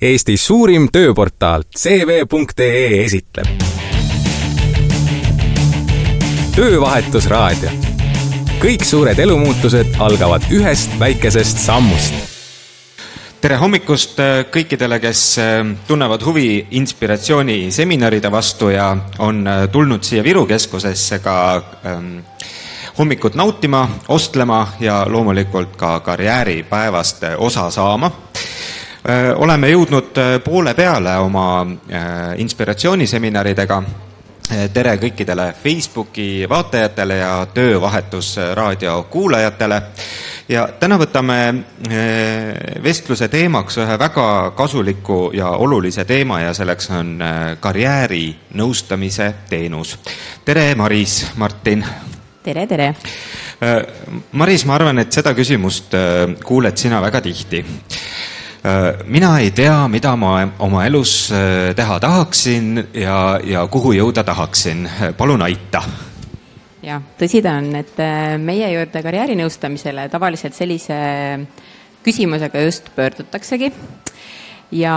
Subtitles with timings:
[0.00, 3.46] Eesti suurim tööportaal CV.ee esitleb.
[6.56, 7.70] töövahetusraadio.
[8.62, 12.14] kõik suured elumuutused algavad ühest väikesest sammust
[13.40, 20.24] tere hommikust äh, kõikidele, kes äh, tunnevad huvi inspiratsiooniseminaride vastu ja on äh, tulnud siia
[20.24, 21.36] Viru keskusesse ka
[21.84, 22.18] ähm,
[22.98, 28.10] hommikut nautima, ostlema ja loomulikult ka karjääripäevast osa saama.
[29.36, 31.66] Oleme jõudnud poole peale oma
[32.36, 33.82] inspiratsiooniseminaridega
[34.74, 39.82] tere kõikidele Facebooki vaatajatele ja Töövahetusraadio kuulajatele.
[40.48, 41.54] ja täna võtame
[42.82, 47.18] vestluse teemaks ühe väga kasuliku ja olulise teema ja selleks on
[47.60, 49.98] karjäärinõustamise teenus.
[50.44, 51.84] tere, Maris, Martin
[52.42, 52.94] tere, tere!
[53.60, 53.82] Äh,
[54.32, 57.64] Maris, ma arvan, et seda küsimust äh, kuuled sina väga tihti.
[58.60, 61.32] Äh, mina ei tea, mida ma oma elus
[61.76, 64.88] teha tahaksin ja, ja kuhu jõuda tahaksin.
[65.16, 65.82] palun aita.
[66.84, 67.98] Jah, tõsi ta on, et
[68.40, 70.98] meie juurde karjäärinõustamisele tavaliselt sellise
[72.04, 73.72] küsimusega just pöördutaksegi.
[74.72, 74.94] Ja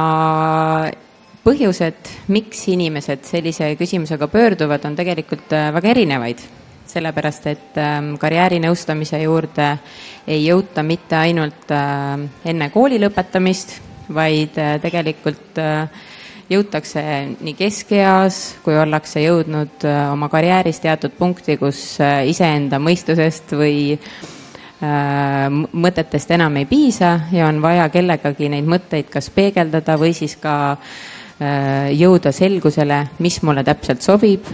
[1.44, 6.44] põhjused, miks inimesed sellise küsimusega pöörduvad, on tegelikult väga erinevaid
[6.94, 9.70] sellepärast et ähm, karjäärinõustamise juurde
[10.28, 13.78] ei jõuta mitte ainult äh, enne kooli lõpetamist,
[14.14, 16.04] vaid äh, tegelikult äh,
[16.52, 17.02] jõutakse
[17.40, 21.96] nii keskeas, kui ollakse jõudnud oma karjääris teatud punkti, kus
[22.28, 23.96] iseenda mõistusest või
[24.84, 30.76] mõtetest enam ei piisa ja on vaja kellegagi neid mõtteid kas peegeldada või siis ka
[31.96, 34.52] jõuda selgusele, mis mulle täpselt sobib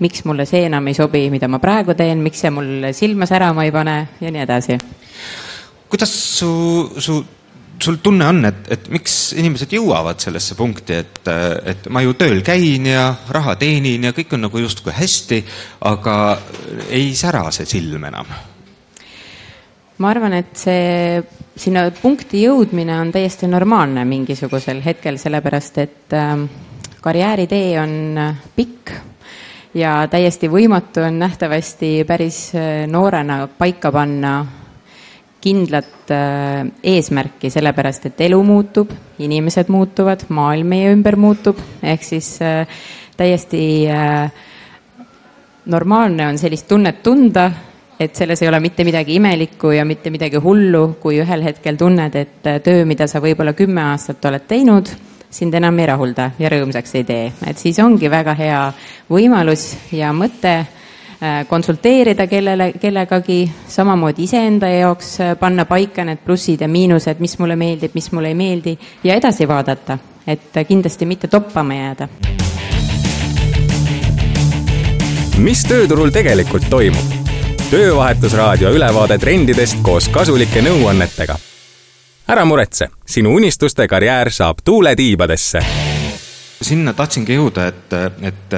[0.00, 3.66] miks mulle see enam ei sobi, mida ma praegu teen, miks see mul silma särama
[3.66, 4.78] ei pane ja nii edasi.
[5.90, 6.50] kuidas su,
[6.98, 7.18] su,
[7.82, 11.20] sul tunne on, et, et miks inimesed jõuavad sellesse punkti, et,
[11.72, 15.42] et ma ju tööl käin ja raha teenin ja kõik on nagu justkui hästi,
[15.90, 16.14] aga
[16.88, 18.32] ei sära see silm enam?
[20.00, 21.20] ma arvan, et see
[21.60, 26.46] sinna punkti jõudmine on täiesti normaalne mingisugusel hetkel, sellepärast et äh,
[27.04, 28.20] karjääritee on
[28.56, 29.09] pikk
[29.74, 34.34] ja täiesti võimatu on nähtavasti päris äh, noorena paika panna
[35.40, 42.36] kindlat äh, eesmärki, sellepärast et elu muutub, inimesed muutuvad, maailm meie ümber muutub, ehk siis
[42.42, 42.66] äh,
[43.16, 43.84] täiesti
[45.68, 47.50] normaalne on sellist tunnet tunda,
[48.00, 52.16] et selles ei ole mitte midagi imelikku ja mitte midagi hullu, kui ühel hetkel tunned,
[52.16, 54.88] et töö, mida sa võib-olla kümme aastat oled teinud,
[55.30, 58.60] sind enam ei rahulda ja rõõmsaks ei tee, et siis ongi väga hea
[59.10, 66.64] võimalus ja mõte äh, konsulteerida kellele, kellegagi, samamoodi iseenda jaoks äh, panna paika need plussid
[66.64, 71.28] ja miinused, mis mulle meeldib, mis mulle ei meeldi ja edasi vaadata, et kindlasti mitte
[71.28, 72.08] toppama jääda.
[75.40, 77.18] mis tööturul tegelikult toimub?
[77.70, 81.38] töövahetusraadio ülevaade trendidest koos kasulike nõuannetega
[82.30, 85.62] ära muretse, sinu unistuste karjäär saab tuule tiibadesse.
[86.62, 87.94] sinna tahtsingi jõuda, et,
[88.28, 88.54] et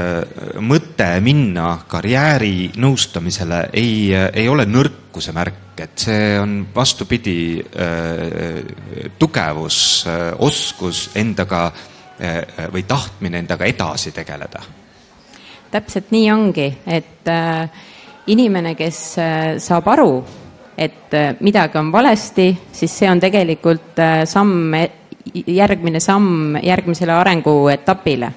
[0.61, 9.79] mõte minna karjäärinõustamisele ei, ei ole nõrkuse märk, et see on vastupidi äh, tugevus,
[10.11, 14.61] äh, oskus endaga äh, või tahtmine endaga edasi tegeleda.
[15.71, 17.31] täpselt nii ongi, et
[18.27, 18.99] inimene, kes
[19.65, 20.11] saab aru,
[20.79, 24.75] et äh, midagi on valesti, siis see on tegelikult äh, samm,
[25.47, 28.33] järgmine samm järgmisele arenguetapile.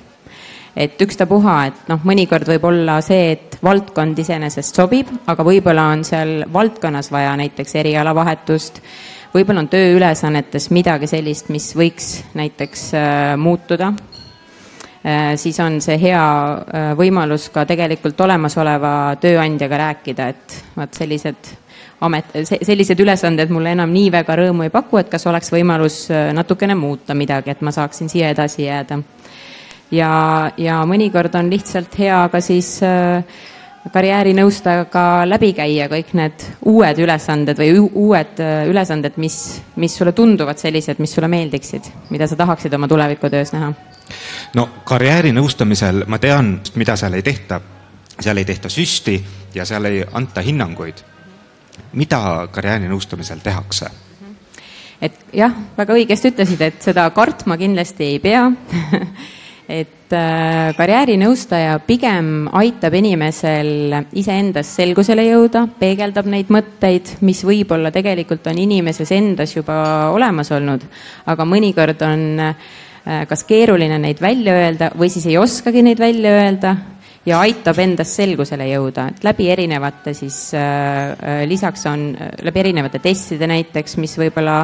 [0.75, 6.03] et ükstapuha, et noh, mõnikord võib olla see, et valdkond iseenesest sobib, aga võib-olla on
[6.03, 8.81] seal valdkonnas vaja näiteks erialavahetust,
[9.31, 13.93] võib-olla on tööülesannetes midagi sellist, mis võiks näiteks äh, muutuda
[15.37, 16.21] siis on see hea
[16.97, 21.51] võimalus ka tegelikult olemasoleva tööandjaga rääkida, et vot sellised
[22.05, 26.29] amet, sellised ülesanded mulle enam nii väga rõõmu ei paku, et kas oleks võimalus äh,
[26.35, 29.01] natukene muuta midagi, et ma saaksin siia edasi jääda.
[29.91, 30.11] ja,
[30.57, 33.23] ja mõnikord on lihtsalt hea ka siis äh,
[33.93, 40.61] karjäärinõustajaga läbi käia kõik need uued ülesanded või uued äh, ülesanded, mis, mis sulle tunduvad
[40.61, 43.73] sellised, mis sulle meeldiksid, mida sa tahaksid oma tulevikutöös näha?
[44.55, 47.61] no karjäärinõustamisel ma tean, mida seal ei tehta,
[48.19, 49.19] seal ei tehta süsti
[49.55, 51.14] ja seal ei anta hinnanguid
[51.93, 53.91] mida karjäärinõustamisel tehakse?
[55.01, 58.47] et jah, väga õigesti ütlesid, et seda kartma kindlasti ei pea
[59.67, 68.45] et äh, karjäärinõustaja pigem aitab inimesel iseendas selgusele jõuda, peegeldab neid mõtteid, mis võib-olla tegelikult
[68.51, 69.75] on inimeses endas juba
[70.13, 70.85] olemas olnud,
[71.25, 72.75] aga mõnikord on äh,
[73.29, 76.75] kas keeruline neid välja öelda või siis ei oskagi neid välja öelda
[77.25, 82.07] ja aitab endas selgusele jõuda, et läbi erinevate siis äh, lisaks on
[82.45, 84.61] läbi erinevate testide näiteks, mis võib-olla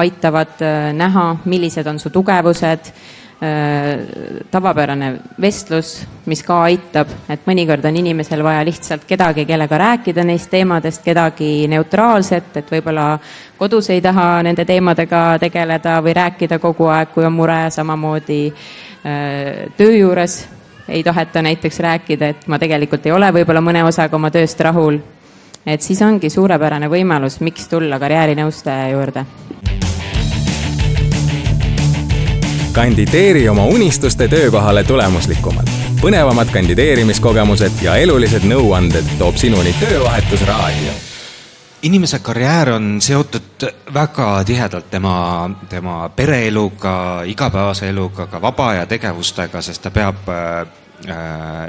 [0.00, 5.08] aitavad äh, näha, millised on su tugevused äh,, tavapärane
[5.40, 5.94] vestlus,
[6.28, 11.68] mis ka aitab, et mõnikord on inimesel vaja lihtsalt kedagi, kellega rääkida neist teemadest, kedagi
[11.72, 13.14] neutraalset, et võib-olla
[13.56, 19.72] kodus ei taha nende teemadega tegeleda või rääkida kogu aeg, kui on mure, samamoodi äh,
[19.80, 20.36] töö juures
[20.88, 24.98] ei taheta näiteks rääkida, et ma tegelikult ei ole võib-olla mõne osaga oma tööst rahul,
[25.66, 29.26] et siis ongi suurepärane võimalus, miks tulla karjäärinõustaja juurde.
[32.74, 35.70] kandideeri oma unistuste töökohale tulemuslikumalt.
[36.00, 41.13] põnevamad kandideerimiskogemused ja elulised nõuanded toob sinuni Töövahetusraadio
[41.84, 49.60] inimese karjäär on seotud väga tihedalt tema, tema pereeluga, igapäevase eluga, ka vaba aja tegevustega,
[49.62, 50.64] sest ta peab äh,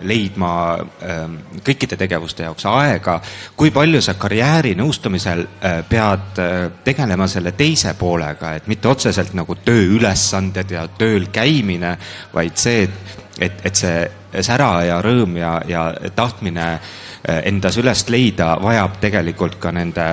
[0.08, 1.24] leidma äh,
[1.66, 3.20] kõikide tegevuste jaoks aega.
[3.56, 9.34] kui palju sa karjääri nõustamisel äh, pead äh, tegelema selle teise poolega, et mitte otseselt
[9.34, 11.98] nagu tööülesanded ja tööl käimine,
[12.34, 16.94] vaid see, et, et, et see sära ja rõõm ja, ja tahtmine äh,
[17.26, 20.06] endas üles leida, vajab tegelikult ka nende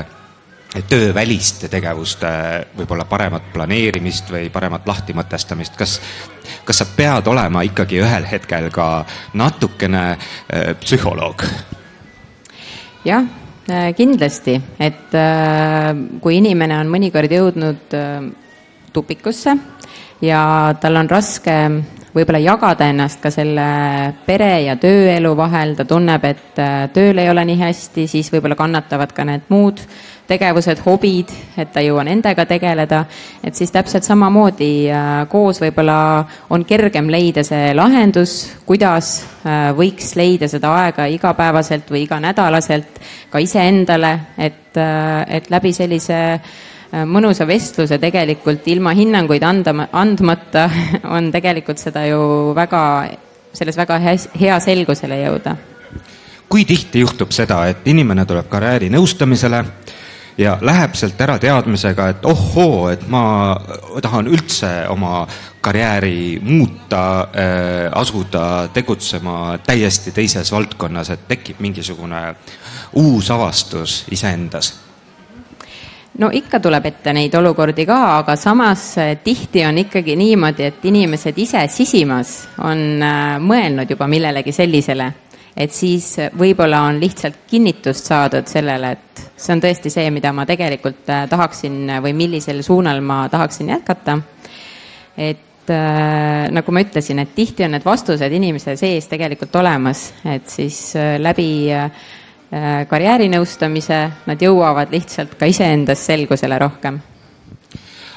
[0.88, 2.28] tööväliste tegevuste
[2.76, 5.98] võib-olla paremat planeerimist või paremat lahtimõtestamist, kas,
[6.64, 9.04] kas sa pead olema ikkagi ühel hetkel ka
[9.36, 11.44] natukene äh, psühholoog?
[13.04, 13.26] jah,
[13.68, 15.90] eh, kindlasti, et äh,
[16.22, 18.30] kui inimene on mõnikord jõudnud äh,
[18.92, 19.56] tupikusse
[20.24, 20.42] ja
[20.80, 21.58] tal on raske
[22.12, 23.66] võib-olla jagada ennast ka selle
[24.26, 28.58] pere ja tööelu vahel, ta tunneb, et äh, tööl ei ole nii hästi, siis võib-olla
[28.58, 29.80] kannatavad ka need muud
[30.28, 33.02] tegevused, hobid, et ta ei jõua nendega tegeleda,
[33.44, 35.98] et siis täpselt samamoodi äh, koos võib-olla
[36.52, 38.36] on kergem leida see lahendus,
[38.68, 43.00] kuidas äh, võiks leida seda aega igapäevaselt või iganädalaselt
[43.32, 46.20] ka iseendale, et, et läbi sellise
[46.92, 50.68] mõnusa vestluse tegelikult ilma hinnanguid anda, andmata
[51.16, 52.82] on tegelikult seda ju väga,
[53.54, 53.98] selles väga
[54.40, 55.56] hea selgusele jõuda.
[56.52, 59.64] kui tihti juhtub seda, et inimene tuleb karjäärinõustamisele
[60.38, 63.56] ja läheb sealt ära teadmisega, et ohoo, et ma
[64.04, 65.26] tahan üldse oma
[65.64, 72.34] karjääri muuta äh,, asuda tegutsema täiesti teises valdkonnas, et tekib mingisugune
[73.00, 74.74] uus avastus iseendas
[76.18, 80.84] no ikka tuleb ette neid olukordi ka, aga samas eh, tihti on ikkagi niimoodi, et
[80.88, 85.08] inimesed ise sisimas on eh, mõelnud juba millelegi sellisele,
[85.56, 90.46] et siis võib-olla on lihtsalt kinnitust saadud sellele, et see on tõesti see, mida ma
[90.48, 94.18] tegelikult eh, tahaksin või millisel suunal ma tahaksin jätkata.
[95.16, 95.48] et
[96.52, 100.80] nagu ma ütlesin, et tihti on need vastused inimese sees tegelikult olemas, et siis
[101.22, 101.90] läbi Äh,
[102.88, 107.00] karjäärinõustamise, nad jõuavad lihtsalt ka iseendas selgusele rohkem.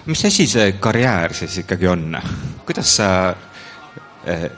[0.06, 2.18] mis asi see karjäär siis ikkagi on?
[2.66, 3.30] kuidas sa
[4.28, 4.50] äh,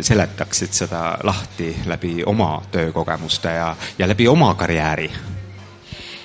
[0.00, 5.10] seletaksid seda lahti läbi oma töökogemuste ja, ja läbi oma karjääri?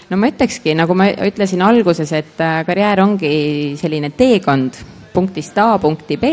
[0.09, 4.79] no ma ütlekski, nagu ma ütlesin alguses, et äh, karjäär ongi selline teekond
[5.13, 6.23] punktist A punkti B,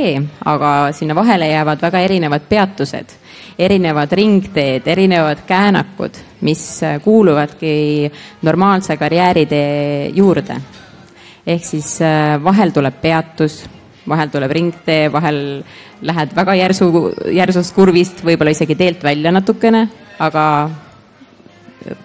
[0.45, 3.19] aga sinna vahele jäävad väga erinevad peatused
[3.59, 8.11] erinevad ringteed, erinevad käänakud, mis kuuluvadki
[8.43, 10.57] normaalse karjääritee juurde.
[11.47, 13.63] ehk siis äh, vahel tuleb peatus,
[14.09, 15.63] vahel tuleb ringtee, vahel
[16.03, 16.91] lähed väga järsu,
[17.33, 20.45] järsust kurvist võib-olla isegi teelt välja natukene, aga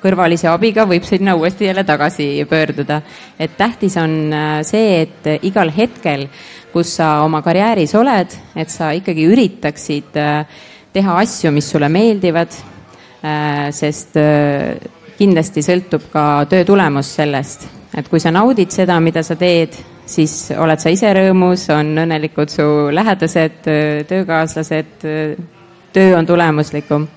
[0.04, 3.02] kõrvalise abiga võib sinna uuesti jälle tagasi pöörduda.
[3.40, 6.28] et tähtis on äh, see, et igal hetkel,
[6.74, 10.46] kus sa oma karjääris oled, et sa ikkagi üritaksid äh,
[10.94, 12.54] teha asju, mis sulle meeldivad,
[13.72, 14.75] sest äh,
[15.18, 20.51] kindlasti sõltub ka töö tulemus sellest, et kui sa naudid seda, mida sa teed, siis
[20.60, 25.10] oled sa ise rõõmus, on õnnelikud su lähedased, äh, töökaaslased,
[25.94, 27.08] töö on tulemuslikum.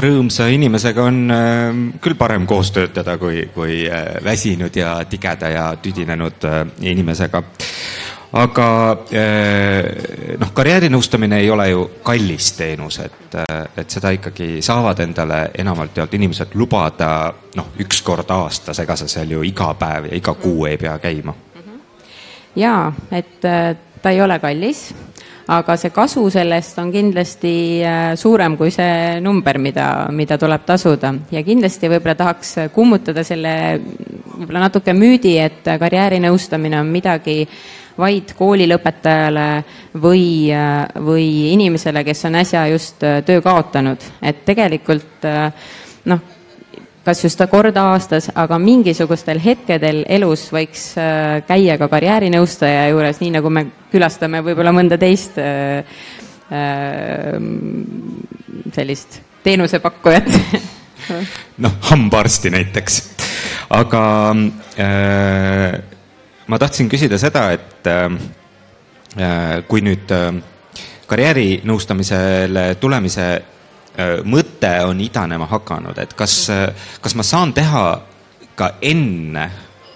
[0.00, 5.64] Rõõmsa inimesega on äh, küll parem koos töötada kui, kui äh, väsinud ja tigeda ja
[5.82, 6.60] tüdinenud äh,
[6.92, 7.42] inimesega
[8.32, 8.66] aga
[9.10, 15.42] eh, noh, karjäärinõustamine ei ole ju kallis teenus, et, eh, et seda ikkagi saavad endale
[15.58, 20.18] enamalt jaolt inimesed lubada noh, üks kord aastas, ega sa seal ju iga päev ja
[20.18, 21.34] iga kuu ei pea käima.
[22.56, 24.92] jaa, et eh, ta ei ole kallis,
[25.50, 27.82] aga see kasu sellest on kindlasti
[28.14, 33.52] suurem kui see number, mida, mida tuleb tasuda ja kindlasti võib-olla tahaks kummutada selle
[34.36, 37.42] võib-olla natuke müüdi, et karjäärinõustamine on midagi
[37.98, 39.46] vaid koolilõpetajale
[40.02, 40.50] või,
[41.06, 45.26] või inimesele, kes on äsja just töö kaotanud, et tegelikult
[46.10, 46.20] noh,
[47.04, 53.34] kas just kord aastas, aga mingisugustel hetkedel elus võiks äh, käia ka karjäärinõustaja juures, nii
[53.38, 55.80] nagu me külastame võib-olla mõnda teist äh,
[56.52, 57.38] äh,
[58.76, 60.28] sellist teenusepakkujat
[61.64, 63.00] noh, hambaarsti näiteks.
[63.80, 64.02] aga
[64.76, 65.80] äh,
[66.50, 68.10] ma tahtsin küsida seda, et äh,
[69.70, 70.34] kui nüüd äh,
[71.10, 73.30] karjäärinõustamisele tulemise
[74.00, 76.68] Äh, mõte on idanema hakanud, et kas, äh,
[77.02, 77.82] kas ma saan teha
[78.54, 79.48] ka enne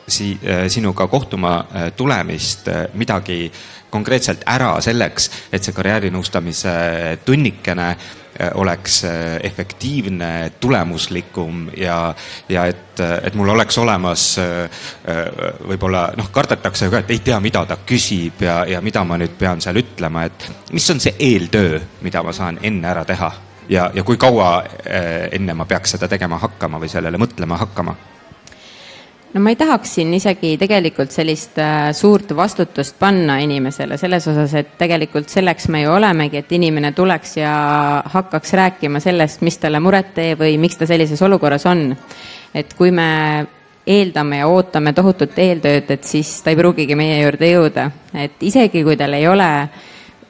[0.09, 1.55] si-, äh, sinuga kohtuma
[1.97, 3.53] tulemist midagi
[3.91, 6.75] konkreetselt ära selleks, et see karjäärinõustamise
[7.25, 7.95] tunnikene
[8.59, 9.05] oleks
[9.47, 12.09] efektiivne, tulemuslikum ja,
[12.51, 14.25] ja et, et mul oleks olemas
[15.71, 19.39] võib-olla noh, kardetakse ka, et ei tea, mida ta küsib ja, ja mida ma nüüd
[19.39, 23.31] pean seal ütlema, et mis on see eeltöö, mida ma saan enne ära teha
[23.69, 27.97] ja, ja kui kaua äh, enne ma peaks seda tegema hakkama või sellele mõtlema hakkama?
[29.35, 34.55] No ma ei tahaks siin isegi tegelikult sellist äh, suurt vastutust panna inimesele selles osas,
[34.55, 37.55] et tegelikult selleks me ju olemegi, et inimene tuleks ja
[38.15, 41.91] hakkaks rääkima sellest, mis talle muret teeb või miks ta sellises olukorras on.
[42.55, 43.47] et kui me
[43.87, 48.85] eeldame ja ootame tohutut eeltööd, et siis ta ei pruugigi meie juurde jõuda, et isegi
[48.85, 49.49] kui tal ei ole,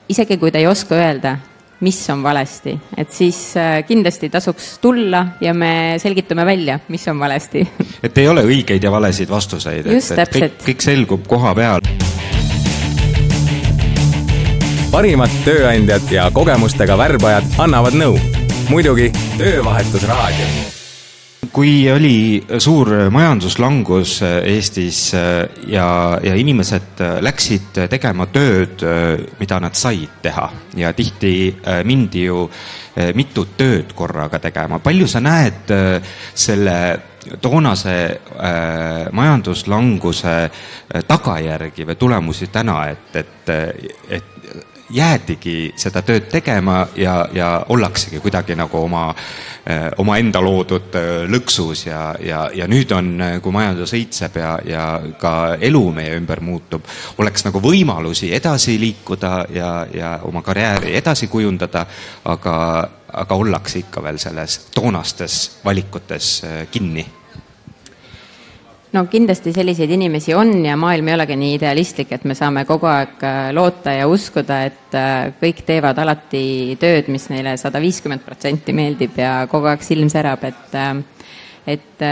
[0.08, 1.36] isegi kui ta ei oska öelda,
[1.84, 7.20] mis on valesti, et siis äh, kindlasti tasuks tulla ja me selgitame välja, mis on
[7.20, 7.64] valesti.
[8.06, 11.92] et ei ole õigeid ja valesid vastuseid, et, et kõik, kõik selgub koha peal.
[14.94, 18.14] parimad tööandjad ja kogemustega värbajad annavad nõu.
[18.70, 20.83] muidugi Töövahetusraadio
[21.52, 29.58] kui oli suur majanduslangus Eestis äh, ja, ja inimesed äh, läksid tegema tööd, äh, mida
[29.62, 30.46] nad said teha
[30.78, 31.34] ja tihti
[31.84, 32.48] mindi ju
[33.14, 34.78] mitut tööd korraga tegema.
[34.78, 35.72] palju sa näed
[36.34, 36.76] selle
[37.40, 40.36] toonase äh, majanduslanguse
[41.08, 43.52] tagajärgi või tulemusi täna, et, et,
[44.08, 44.33] et
[44.94, 49.08] jäädigi seda tööd tegema ja, ja ollaksegi kuidagi nagu oma,
[49.66, 54.52] eh, omaenda loodud eh, lõksus ja, ja, ja nüüd on, eh, kui majandus õitseb ja,
[54.68, 54.84] ja
[55.20, 56.86] ka elu meie ümber muutub,
[57.18, 61.86] oleks nagu võimalusi edasi liikuda ja, ja oma karjääri edasi kujundada,
[62.30, 62.56] aga,
[63.24, 66.34] aga ollakse ikka veel selles toonastes valikutes
[66.70, 67.06] kinni
[68.94, 72.86] no kindlasti selliseid inimesi on ja maailm ei olegi nii idealistlik, et me saame kogu
[72.90, 78.22] aeg äh, loota ja uskuda, et äh, kõik teevad alati tööd, mis neile sada viiskümmend
[78.26, 80.92] protsenti meeldib ja kogu aeg silm särab, et, äh,
[81.74, 82.04] et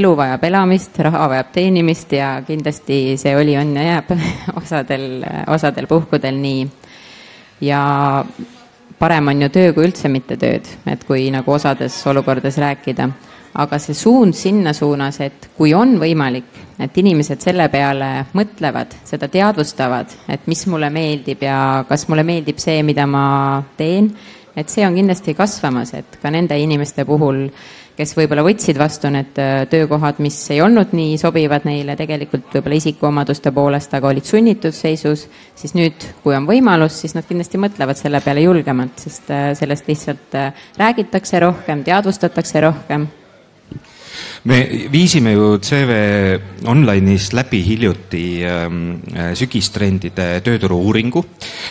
[0.00, 4.14] elu vajab elamist, raha vajab teenimist ja kindlasti see oli, on ja jääb
[4.62, 5.08] osadel,
[5.50, 6.68] osadel puhkudel nii.
[7.68, 7.82] ja
[8.98, 13.10] parem on ju töö kui üldse mitte tööd, et kui nagu osades olukordades rääkida
[13.58, 19.28] aga see suund sinna suunas, et kui on võimalik, et inimesed selle peale mõtlevad, seda
[19.28, 23.24] teadvustavad, et mis mulle meeldib ja kas mulle meeldib see, mida ma
[23.76, 24.12] teen,
[24.56, 27.48] et see on kindlasti kasvamas, et ka nende inimeste puhul,
[28.00, 32.78] kes võib-olla võtsid vastu need äh, töökohad, mis ei olnud nii sobivad neile tegelikult võib-olla
[32.78, 35.26] isikuomaduste poolest, aga olid sunnitud seisus,
[35.58, 39.90] siis nüüd, kui on võimalus, siis nad kindlasti mõtlevad selle peale julgemalt, sest äh, sellest
[39.90, 43.10] lihtsalt äh, räägitakse rohkem, teadvustatakse rohkem
[44.44, 45.96] me viisime ju CV
[46.64, 48.78] Online'is läbi hiljuti ähm,
[49.12, 51.24] äh, sügistrendide tööturu uuringu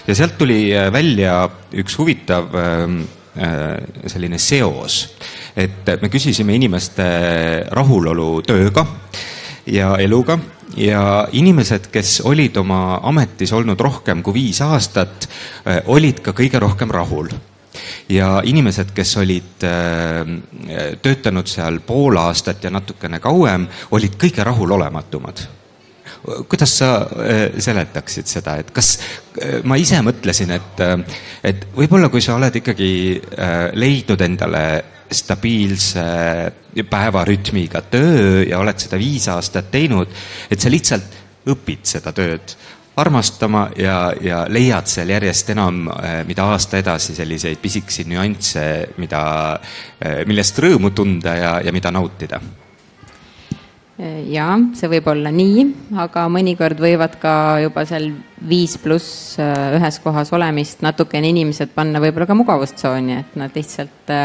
[0.07, 3.01] ja sealt tuli äh, välja üks huvitav ähm,
[3.33, 5.01] äh, selline seos,
[5.57, 7.09] et me küsisime inimeste
[7.73, 8.85] rahulolu tööga
[9.65, 10.37] ja eluga
[10.77, 15.25] ja inimesed, kes olid oma ametis olnud rohkem kui viis aastat,
[15.89, 17.31] olid ka kõige rohkem rahul
[18.09, 20.33] ja inimesed, kes olid äh,
[21.01, 25.45] töötanud seal pool aastat ja natukene kauem, olid kõige rahulolematumad.
[26.49, 30.83] Kuidas sa äh, seletaksid seda, et kas äh, ma ise mõtlesin, et,
[31.45, 32.91] et võib-olla kui sa oled ikkagi
[33.79, 34.63] leidnud endale
[35.09, 36.03] stabiilse
[36.89, 40.11] päevarütmiga töö ja oled seda viis aastat teinud,
[40.49, 41.17] et sa lihtsalt
[41.49, 42.53] õpid seda tööd
[42.95, 48.63] armastama ja, ja leiad seal järjest enam, eh, mida aasta edasi, selliseid pisikesi nüansse,
[49.01, 49.21] mida,
[50.01, 52.41] eh, millest rõõmu tunda ja, ja mida nautida.
[53.99, 55.63] Jaa, see võib olla nii,
[55.99, 58.05] aga mõnikord võivad ka juba seal
[58.47, 64.15] viis pluss eh, ühes kohas olemist natukene inimesed panna võib-olla ka mugavustsooni, et nad lihtsalt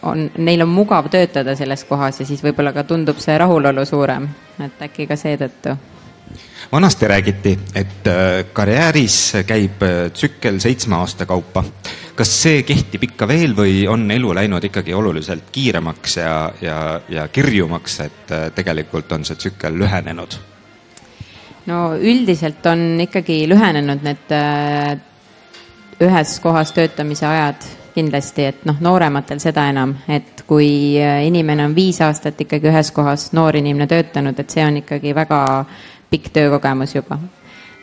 [0.00, 4.30] on, neil on mugav töötada selles kohas ja siis võib-olla ka tundub see rahulolu suurem,
[4.64, 5.76] et äkki ka seetõttu
[6.72, 11.64] vanasti räägiti, et äh, karjääris käib äh, tsükkel seitsme aasta kaupa.
[12.14, 17.28] kas see kehtib ikka veel või on elu läinud ikkagi oluliselt kiiremaks ja, ja, ja
[17.28, 20.36] kirjumaks, et äh, tegelikult on see tsükkel lühenenud?
[21.66, 24.32] no üldiselt on ikkagi lühenenud need
[26.00, 30.96] ühes kohas töötamise ajad kindlasti, et noh, noorematel seda enam, et kui
[31.26, 35.40] inimene on viis aastat ikkagi ühes kohas, noor inimene töötanud, et see on ikkagi väga
[36.10, 37.18] pikk töökogemus juba.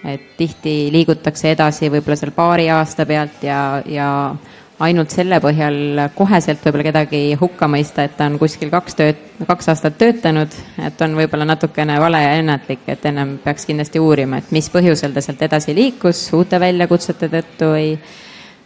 [0.05, 4.35] et tihti liigutakse edasi võib-olla seal paari aasta pealt ja, ja
[4.79, 9.71] ainult selle põhjal koheselt võib-olla kedagi hukka mõista, et ta on kuskil kaks tööd, kaks
[9.73, 10.53] aastat töötanud,
[10.85, 15.17] et on võib-olla natukene vale ja ennatlik, et ennem peaks kindlasti uurima, et mis põhjusel
[15.17, 17.91] ta sealt edasi liikus, uute väljakutsete tõttu või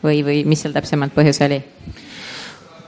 [0.04, 1.62] või, või mis seal täpsemalt põhjus oli?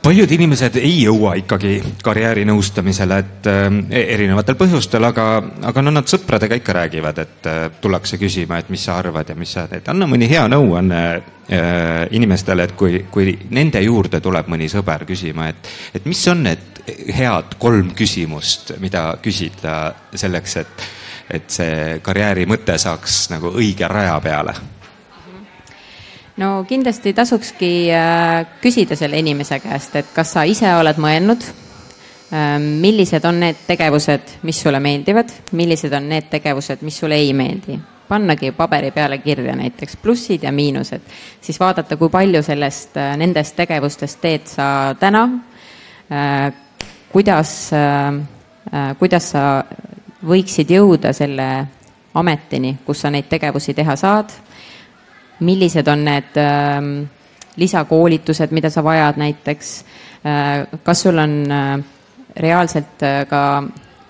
[0.03, 3.67] Paljud inimesed ei jõua ikkagi karjäärinõustamisele, et äh,
[4.15, 5.27] erinevatel põhjustel, aga,
[5.69, 9.37] aga no nad sõpradega ikka räägivad, et äh, tullakse küsima, et mis sa arvad ja
[9.39, 9.87] mis sa teed.
[9.91, 11.23] anna mõni hea nõuanne äh,
[12.11, 16.83] inimestele, et kui, kui nende juurde tuleb mõni sõber küsima, et, et mis on need
[17.15, 20.87] head kolm küsimust, mida küsida selleks, et,
[21.39, 24.72] et see karjääri mõte saaks nagu õige raja peale
[26.37, 31.45] no kindlasti tasukski äh, küsida selle inimese käest, et kas sa ise oled mõelnud,
[32.33, 37.33] ähm, millised on need tegevused, mis sulle meeldivad, millised on need tegevused, mis sulle ei
[37.33, 37.79] meeldi.
[38.03, 41.01] pannagi paberi peale kirja näiteks plussid ja miinused,
[41.41, 45.23] siis vaadata, kui palju sellest, äh, nendest tegevustest teed sa täna,
[46.11, 46.53] äh,
[47.13, 47.69] kuidas,
[48.99, 49.63] kuidas sa
[50.25, 51.45] võiksid jõuda selle
[52.13, 54.31] ametini, kus sa neid tegevusi teha saad
[55.39, 57.07] millised on need äh,
[57.55, 59.85] lisakoolitused, mida sa vajad näiteks?
[60.25, 61.83] Äh,, kas sul on äh,
[62.35, 63.63] reaalselt äh, ka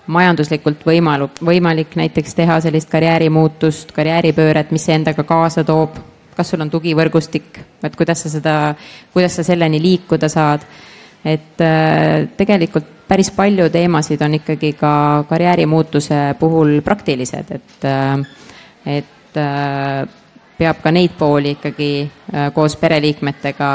[0.06, 5.96] majanduslikult võimalu-, võimalik näiteks teha sellist karjäärimuutust, karjääripööret, mis see endaga kaasa toob,
[6.36, 8.56] kas sul on tugivõrgustik, et kuidas sa seda,
[9.12, 10.66] kuidas sa selleni liikuda saad,
[11.24, 11.62] et
[12.36, 17.88] tegelikult päris palju teemasid on ikkagi ka karjäärimuutuse puhul praktilised, et
[18.84, 19.40] et
[20.58, 23.70] peab ka neid pooli ikkagi äh, koos pereliikmetega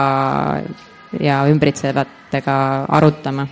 [1.19, 3.47] ja ümbritsevatega arutama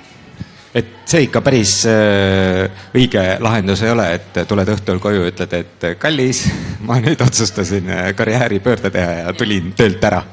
[0.77, 5.87] et see ikka päris äh, õige lahendus ei ole, et tuled õhtul koju, ütled, et
[5.99, 6.45] kallis,
[6.87, 10.23] ma nüüd otsustasin äh, karjääripöörde teha ja tulin töölt ära.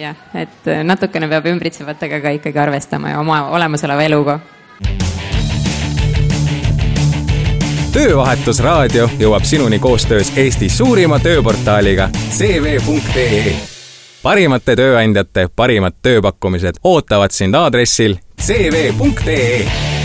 [0.00, 4.40] jah, et natukene peab ümbritsevatega ka ikkagi arvestama ja oma olemasoleva eluga
[7.92, 13.54] töövahetusraadio jõuab sinuni koostöös Eesti suurima tööportaaliga CV.ee.
[14.22, 19.99] parimate tööandjate parimad tööpakkumised ootavad sind aadressil CV.ee